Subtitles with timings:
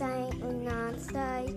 [0.00, 1.52] sein und nahm Zeit.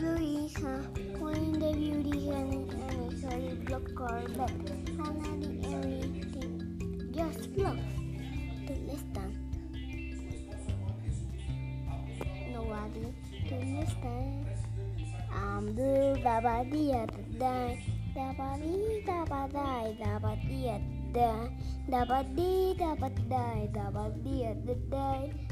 [0.00, 0.80] Louisa,
[1.20, 4.56] when the beauty and initially block call back,
[4.96, 7.92] finally everything just flops
[8.66, 9.28] to listen.
[12.54, 13.12] Nobody
[13.48, 14.46] to listen.
[15.28, 17.84] I'm the dabadi at the day,
[18.16, 21.44] dabadi dabadai dabadi at the day,
[21.92, 25.51] dabadi dabadai dabadi at the day.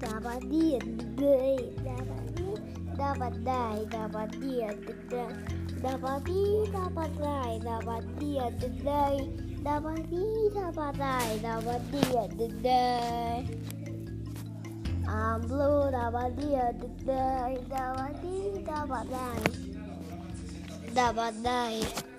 [0.00, 0.80] dapat di
[2.96, 4.70] dapat day dapat dia
[8.72, 9.20] day
[9.60, 12.24] dapat di dapat day dapat dia
[12.64, 13.44] day
[15.04, 16.66] Ambo dapat dia
[17.04, 19.42] day dapat di dapat day
[20.96, 22.09] dapat day